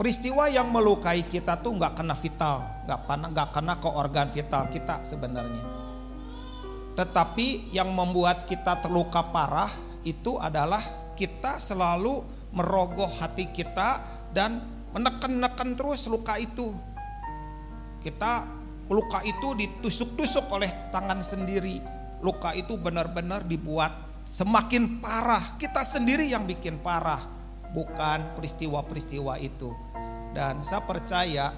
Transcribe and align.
peristiwa 0.00 0.48
yang 0.48 0.72
melukai 0.72 1.28
kita 1.28 1.60
tuh 1.60 1.76
nggak 1.76 2.00
kena 2.00 2.16
vital, 2.16 2.64
nggak 2.88 3.00
kena 3.04 3.26
nggak 3.36 3.48
kena 3.52 3.74
ke 3.76 3.88
organ 3.92 4.32
vital 4.32 4.64
kita 4.72 5.04
sebenarnya. 5.04 5.60
Tetapi 6.96 7.68
yang 7.68 7.92
membuat 7.92 8.48
kita 8.48 8.80
terluka 8.80 9.20
parah 9.28 9.68
itu 10.00 10.40
adalah 10.40 10.80
kita 11.12 11.60
selalu 11.60 12.24
merogoh 12.56 13.12
hati 13.20 13.52
kita 13.52 14.00
dan 14.32 14.64
menekan-nekan 14.96 15.76
terus 15.76 16.08
luka 16.08 16.40
itu. 16.40 16.72
Kita 18.00 18.48
luka 18.88 19.20
itu 19.20 19.52
ditusuk-tusuk 19.52 20.48
oleh 20.48 20.88
tangan 20.88 21.20
sendiri. 21.20 21.76
Luka 22.24 22.56
itu 22.56 22.80
benar-benar 22.80 23.44
dibuat 23.44 24.24
semakin 24.24 24.96
parah. 25.04 25.60
Kita 25.60 25.84
sendiri 25.84 26.24
yang 26.24 26.48
bikin 26.48 26.80
parah, 26.80 27.20
bukan 27.74 28.34
peristiwa-peristiwa 28.36 29.38
itu. 29.42 29.70
Dan 30.30 30.62
saya 30.62 30.82
percaya 30.86 31.50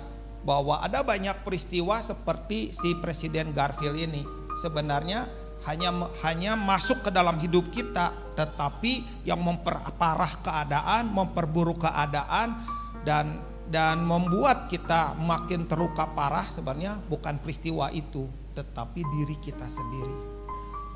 bahwa 0.42 0.82
ada 0.82 1.06
banyak 1.06 1.46
peristiwa 1.46 2.02
seperti 2.02 2.74
si 2.74 2.98
Presiden 2.98 3.54
Garfield 3.54 3.94
ini 3.94 4.22
sebenarnya 4.58 5.28
hanya 5.62 6.10
hanya 6.26 6.58
masuk 6.58 7.06
ke 7.06 7.10
dalam 7.14 7.38
hidup 7.38 7.70
kita, 7.70 8.10
tetapi 8.34 9.22
yang 9.22 9.38
memperparah 9.38 10.42
keadaan, 10.42 11.14
memperburuk 11.14 11.86
keadaan 11.86 12.58
dan 13.06 13.38
dan 13.70 14.02
membuat 14.02 14.66
kita 14.66 15.14
makin 15.22 15.70
terluka 15.70 16.10
parah 16.12 16.44
sebenarnya 16.44 16.98
bukan 17.06 17.38
peristiwa 17.38 17.94
itu, 17.94 18.26
tetapi 18.58 19.06
diri 19.06 19.38
kita 19.38 19.64
sendiri. 19.70 20.18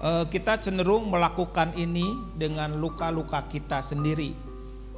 E, 0.03 0.11
kita 0.35 0.59
cenderung 0.59 1.09
melakukan 1.09 1.73
ini 1.79 2.35
dengan 2.35 2.75
luka-luka 2.77 3.47
kita 3.47 3.79
sendiri 3.81 4.46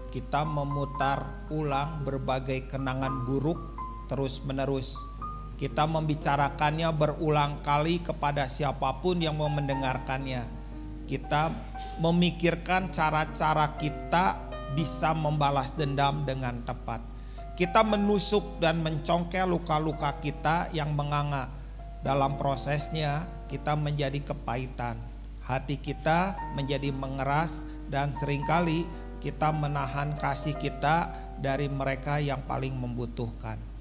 kita 0.08 0.40
memutar 0.44 1.48
ulang 1.52 2.00
berbagai 2.00 2.72
kenangan 2.72 3.28
buruk 3.28 3.60
terus-menerus. 4.08 4.96
Kita 5.58 5.84
membicarakannya 5.84 6.88
berulang 6.94 7.60
kali 7.60 8.00
kepada 8.00 8.46
siapa 8.48 9.02
pun 9.02 9.20
yang 9.20 9.36
mau 9.36 9.50
mendengarkannya. 9.52 10.46
Kita 11.04 11.50
memikirkan 11.98 12.94
cara-cara 12.94 13.74
kita 13.76 14.48
bisa 14.72 15.12
membalas 15.12 15.74
dendam 15.74 16.22
dengan 16.22 16.62
tepat. 16.62 17.02
Kita 17.58 17.82
menusuk 17.82 18.62
dan 18.62 18.78
mencongkel 18.86 19.50
luka-luka 19.50 20.14
kita 20.22 20.70
yang 20.70 20.94
menganga. 20.94 21.50
Dalam 22.06 22.38
prosesnya, 22.38 23.26
kita 23.50 23.74
menjadi 23.74 24.22
kepahitan. 24.22 24.94
Hati 25.42 25.74
kita 25.80 26.38
menjadi 26.54 26.94
mengeras 26.94 27.66
dan 27.90 28.14
sering 28.14 28.46
kali 28.46 28.86
kita 29.18 29.50
menahan 29.50 30.14
kasih 30.18 30.54
kita 30.54 31.10
dari 31.38 31.66
mereka 31.70 32.18
yang 32.22 32.42
paling 32.46 32.74
membutuhkan. 32.74 33.77